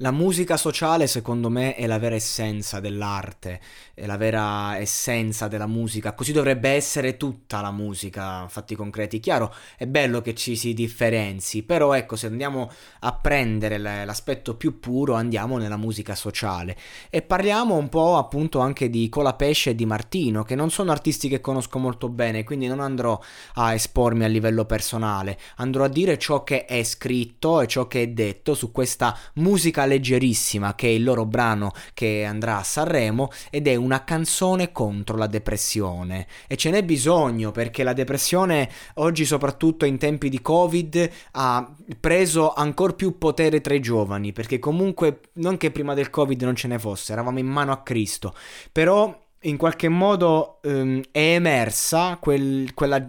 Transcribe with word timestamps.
La 0.00 0.10
musica 0.10 0.58
sociale, 0.58 1.06
secondo 1.06 1.48
me, 1.48 1.74
è 1.74 1.86
la 1.86 1.98
vera 1.98 2.16
essenza 2.16 2.80
dell'arte, 2.80 3.60
è 3.94 4.04
la 4.04 4.18
vera 4.18 4.76
essenza 4.76 5.48
della 5.48 5.66
musica. 5.66 6.12
Così 6.12 6.32
dovrebbe 6.32 6.68
essere 6.68 7.16
tutta 7.16 7.62
la 7.62 7.70
musica, 7.70 8.46
fatti 8.46 8.74
concreti. 8.74 9.20
Chiaro, 9.20 9.54
è 9.78 9.86
bello 9.86 10.20
che 10.20 10.34
ci 10.34 10.54
si 10.54 10.74
differenzi, 10.74 11.62
però 11.62 11.94
ecco, 11.94 12.14
se 12.14 12.26
andiamo 12.26 12.70
a 13.00 13.14
prendere 13.14 13.78
l'aspetto 13.78 14.54
più 14.54 14.80
puro, 14.80 15.14
andiamo 15.14 15.56
nella 15.56 15.78
musica 15.78 16.14
sociale. 16.14 16.76
E 17.08 17.22
parliamo 17.22 17.74
un 17.74 17.88
po' 17.88 18.18
appunto 18.18 18.58
anche 18.58 18.90
di 18.90 19.08
Colapesce 19.08 19.70
e 19.70 19.74
di 19.74 19.86
Martino, 19.86 20.42
che 20.42 20.56
non 20.56 20.68
sono 20.68 20.90
artisti 20.90 21.26
che 21.30 21.40
conosco 21.40 21.78
molto 21.78 22.10
bene, 22.10 22.44
quindi 22.44 22.66
non 22.66 22.80
andrò 22.80 23.18
a 23.54 23.72
espormi 23.72 24.24
a 24.24 24.28
livello 24.28 24.66
personale, 24.66 25.38
andrò 25.56 25.84
a 25.84 25.88
dire 25.88 26.18
ciò 26.18 26.44
che 26.44 26.66
è 26.66 26.84
scritto 26.84 27.62
e 27.62 27.66
ciò 27.66 27.86
che 27.86 28.02
è 28.02 28.08
detto 28.08 28.52
su 28.52 28.70
questa 28.70 29.16
musica 29.36 29.84
leggerissima 29.86 30.74
che 30.74 30.88
è 30.88 30.90
il 30.90 31.04
loro 31.04 31.24
brano 31.24 31.72
che 31.94 32.24
andrà 32.24 32.58
a 32.58 32.62
Sanremo 32.62 33.30
ed 33.50 33.66
è 33.66 33.74
una 33.74 34.04
canzone 34.04 34.72
contro 34.72 35.16
la 35.16 35.26
depressione. 35.26 36.26
E 36.46 36.56
ce 36.56 36.70
n'è 36.70 36.84
bisogno 36.84 37.52
perché 37.52 37.82
la 37.82 37.92
depressione 37.92 38.70
oggi 38.94 39.24
soprattutto 39.24 39.84
in 39.84 39.98
tempi 39.98 40.28
di 40.28 40.42
covid 40.42 41.10
ha 41.32 41.74
preso 41.98 42.52
ancora 42.52 42.92
più 42.92 43.18
potere 43.18 43.60
tra 43.60 43.74
i 43.74 43.80
giovani 43.80 44.32
perché 44.32 44.58
comunque 44.58 45.20
non 45.34 45.56
che 45.56 45.70
prima 45.70 45.94
del 45.94 46.10
covid 46.10 46.42
non 46.42 46.56
ce 46.56 46.68
ne 46.68 46.78
fosse 46.78 47.12
eravamo 47.12 47.38
in 47.38 47.46
mano 47.46 47.72
a 47.72 47.82
Cristo 47.82 48.34
però 48.72 49.24
in 49.42 49.56
qualche 49.56 49.88
modo 49.88 50.58
ehm, 50.62 51.02
è 51.10 51.34
emersa 51.34 52.16
quel, 52.20 52.74
quella 52.74 53.04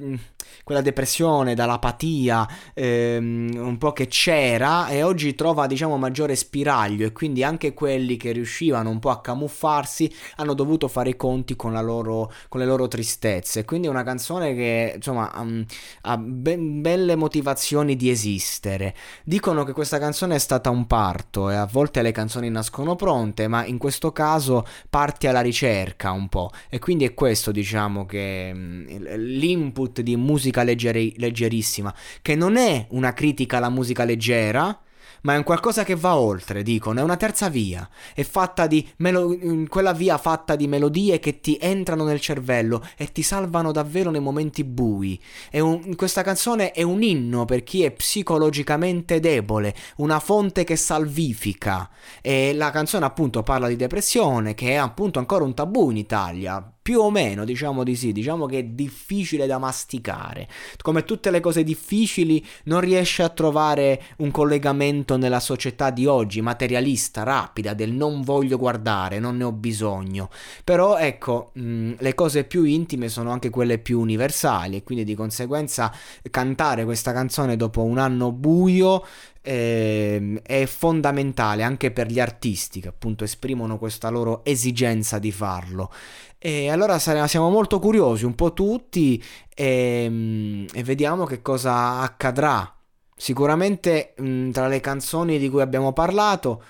quella 0.67 0.81
depressione, 0.81 1.55
dall'apatia 1.55 2.45
ehm, 2.73 3.51
un 3.55 3.77
po' 3.77 3.93
che 3.93 4.07
c'era 4.07 4.89
e 4.89 5.01
oggi 5.01 5.33
trova 5.33 5.65
diciamo 5.65 5.95
maggiore 5.97 6.35
spiraglio 6.35 7.05
e 7.05 7.13
quindi 7.13 7.41
anche 7.41 7.73
quelli 7.73 8.17
che 8.17 8.33
riuscivano 8.33 8.89
un 8.89 8.99
po' 8.99 9.09
a 9.09 9.21
camuffarsi 9.21 10.13
hanno 10.35 10.53
dovuto 10.53 10.89
fare 10.89 11.11
i 11.11 11.15
conti 11.15 11.55
con, 11.55 11.71
loro, 11.71 12.29
con 12.49 12.59
le 12.59 12.65
loro 12.65 12.89
tristezze. 12.89 13.63
Quindi 13.63 13.87
è 13.87 13.89
una 13.89 14.03
canzone 14.03 14.53
che 14.55 14.91
insomma 14.95 15.31
um, 15.37 15.63
ha 16.01 16.17
ben, 16.17 16.81
belle 16.81 17.15
motivazioni 17.15 17.95
di 17.95 18.09
esistere. 18.09 18.93
Dicono 19.23 19.63
che 19.63 19.71
questa 19.71 19.99
canzone 19.99 20.35
è 20.35 20.39
stata 20.39 20.69
un 20.69 20.85
parto 20.85 21.49
e 21.49 21.55
a 21.55 21.65
volte 21.65 22.01
le 22.01 22.11
canzoni 22.11 22.49
nascono 22.49 22.97
pronte, 22.97 23.47
ma 23.47 23.63
in 23.65 23.77
questo 23.77 24.11
caso 24.11 24.67
parti 24.89 25.27
alla 25.27 25.39
ricerca 25.39 26.11
un 26.11 26.27
po' 26.27 26.51
e 26.67 26.79
quindi 26.79 27.05
è 27.05 27.13
questo 27.13 27.53
diciamo 27.53 28.05
che 28.05 28.51
um, 28.53 28.85
l'input 29.15 30.01
di 30.01 30.17
musica 30.17 30.55
musica 30.57 30.63
leggeri- 30.63 31.13
leggerissima, 31.17 31.93
che 32.21 32.35
non 32.35 32.57
è 32.57 32.87
una 32.91 33.13
critica 33.13 33.57
alla 33.57 33.69
musica 33.69 34.03
leggera, 34.03 34.79
ma 35.21 35.33
è 35.33 35.37
un 35.37 35.43
qualcosa 35.43 35.83
che 35.83 35.95
va 35.95 36.15
oltre, 36.15 36.63
dicono, 36.63 36.99
è 36.99 37.03
una 37.03 37.17
terza 37.17 37.49
via, 37.49 37.89
è 38.13 38.23
fatta 38.23 38.67
di 38.67 38.87
melo- 38.97 39.35
quella 39.67 39.91
via 39.91 40.17
fatta 40.17 40.55
di 40.55 40.67
melodie 40.67 41.19
che 41.19 41.39
ti 41.39 41.57
entrano 41.59 42.03
nel 42.05 42.21
cervello 42.21 42.85
e 42.95 43.11
ti 43.11 43.23
salvano 43.23 43.71
davvero 43.71 44.11
nei 44.11 44.21
momenti 44.21 44.63
bui. 44.63 45.19
Un- 45.53 45.95
questa 45.95 46.21
canzone 46.21 46.71
è 46.71 46.83
un 46.83 47.01
inno 47.01 47.45
per 47.45 47.63
chi 47.63 47.83
è 47.83 47.91
psicologicamente 47.91 49.19
debole, 49.19 49.75
una 49.97 50.19
fonte 50.19 50.63
che 50.63 50.75
salvifica. 50.75 51.89
E 52.21 52.53
la 52.53 52.69
canzone 52.69 53.05
appunto 53.05 53.43
parla 53.43 53.67
di 53.67 53.75
depressione, 53.75 54.53
che 54.53 54.69
è 54.69 54.75
appunto 54.75 55.19
ancora 55.19 55.43
un 55.43 55.53
tabù 55.53 55.89
in 55.89 55.97
Italia 55.97 56.71
più 56.87 57.01
o 57.01 57.11
meno, 57.11 57.43
diciamo 57.43 57.83
di 57.83 57.97
sì, 57.97 58.13
diciamo 58.13 58.45
che 58.45 58.59
è 58.59 58.63
difficile 58.63 59.45
da 59.45 59.57
masticare. 59.57 60.47
Come 60.81 61.03
tutte 61.03 61.31
le 61.31 61.41
cose 61.41 61.65
difficili, 61.65 62.41
non 62.63 62.79
riesce 62.79 63.23
a 63.23 63.27
trovare 63.27 64.01
un 64.19 64.31
collegamento 64.31 65.17
nella 65.17 65.41
società 65.41 65.89
di 65.89 66.05
oggi, 66.05 66.39
materialista, 66.39 67.23
rapida, 67.23 67.73
del 67.73 67.91
non 67.91 68.21
voglio 68.21 68.57
guardare, 68.57 69.19
non 69.19 69.35
ne 69.35 69.43
ho 69.43 69.51
bisogno. 69.51 70.29
Però 70.63 70.97
ecco, 70.97 71.49
mh, 71.55 71.61
mm, 71.61 71.91
le 71.97 72.15
cose 72.15 72.45
più 72.45 72.63
intime 72.63 73.09
sono 73.09 73.31
anche 73.31 73.49
quelle 73.49 73.79
più 73.79 73.99
universali 73.99 74.77
e 74.77 74.83
quindi 74.83 75.03
di 75.03 75.13
conseguenza 75.13 75.93
cantare 76.31 76.85
questa 76.85 77.11
canzone 77.11 77.57
dopo 77.57 77.83
un 77.83 77.97
anno 77.97 78.31
buio 78.31 79.03
eh, 79.47 80.41
è 80.43 80.65
fondamentale 80.65 81.63
anche 81.63 81.91
per 81.91 82.07
gli 82.07 82.19
artisti 82.19 82.81
che 82.81 82.89
appunto 82.89 83.23
esprimono 83.23 83.77
questa 83.77 84.09
loro 84.09 84.43
esigenza 84.43 85.19
di 85.19 85.31
farlo. 85.31 85.89
E 86.37 86.69
allora 86.69 86.99
siamo 86.99 87.49
molto 87.49 87.79
curiosi, 87.79 88.25
un 88.25 88.35
po' 88.35 88.51
tutti, 88.51 89.23
e, 89.55 90.65
e 90.71 90.83
vediamo 90.83 91.25
che 91.25 91.41
cosa 91.41 91.99
accadrà. 92.01 92.75
Sicuramente 93.15 94.13
mh, 94.17 94.51
tra 94.51 94.67
le 94.67 94.81
canzoni 94.81 95.39
di 95.39 95.49
cui 95.49 95.61
abbiamo 95.61 95.93
parlato, 95.93 96.61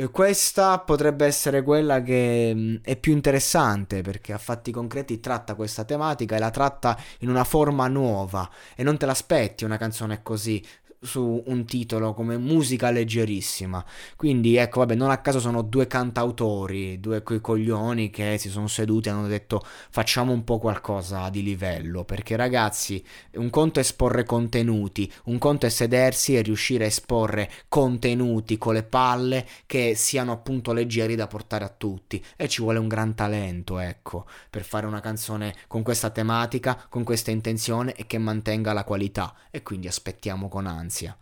eh, 0.00 0.08
questa 0.10 0.78
potrebbe 0.78 1.26
essere 1.26 1.62
quella 1.62 2.00
che 2.00 2.80
è 2.82 2.96
più 2.96 3.12
interessante 3.12 4.00
perché 4.02 4.32
a 4.32 4.38
fatti 4.38 4.70
concreti 4.70 5.20
tratta 5.20 5.54
questa 5.54 5.84
tematica 5.84 6.36
e 6.36 6.38
la 6.38 6.50
tratta 6.50 6.98
in 7.18 7.28
una 7.28 7.44
forma 7.44 7.86
nuova 7.88 8.48
e 8.74 8.82
non 8.82 8.96
te 8.96 9.04
l'aspetti 9.04 9.64
una 9.64 9.76
canzone 9.76 10.22
così 10.22 10.64
su 11.02 11.42
un 11.46 11.64
titolo 11.64 12.12
come 12.12 12.36
musica 12.36 12.90
leggerissima. 12.90 13.84
Quindi 14.16 14.56
ecco, 14.56 14.80
vabbè, 14.80 14.94
non 14.94 15.10
a 15.10 15.18
caso 15.18 15.40
sono 15.40 15.62
due 15.62 15.86
cantautori, 15.86 17.00
due 17.00 17.22
quei 17.22 17.40
coglioni 17.40 18.10
che 18.10 18.36
si 18.38 18.50
sono 18.50 18.66
seduti 18.66 19.08
e 19.08 19.12
hanno 19.12 19.26
detto 19.26 19.62
facciamo 19.90 20.32
un 20.32 20.44
po' 20.44 20.58
qualcosa 20.58 21.30
di 21.30 21.42
livello, 21.42 22.04
perché 22.04 22.36
ragazzi, 22.36 23.02
un 23.34 23.48
conto 23.48 23.78
è 23.78 23.82
esporre 23.82 24.24
contenuti, 24.24 25.10
un 25.24 25.38
conto 25.38 25.66
è 25.66 25.70
sedersi 25.70 26.36
e 26.36 26.42
riuscire 26.42 26.84
a 26.84 26.88
esporre 26.88 27.50
contenuti 27.68 28.58
con 28.58 28.74
le 28.74 28.82
palle 28.82 29.46
che 29.66 29.94
siano 29.94 30.32
appunto 30.32 30.72
leggeri 30.72 31.14
da 31.14 31.26
portare 31.26 31.64
a 31.64 31.74
tutti. 31.74 32.22
E 32.36 32.48
ci 32.48 32.60
vuole 32.60 32.78
un 32.78 32.88
gran 32.88 33.14
talento, 33.14 33.78
ecco, 33.78 34.26
per 34.50 34.64
fare 34.64 34.86
una 34.86 35.00
canzone 35.00 35.54
con 35.66 35.82
questa 35.82 36.10
tematica, 36.10 36.86
con 36.88 37.04
questa 37.04 37.30
intenzione 37.30 37.94
e 37.94 38.06
che 38.06 38.18
mantenga 38.18 38.72
la 38.74 38.84
qualità. 38.84 39.34
E 39.50 39.62
quindi 39.62 39.86
aspettiamo 39.86 40.48
con 40.48 40.66
ansia 40.66 40.89
ansia. 40.90 41.16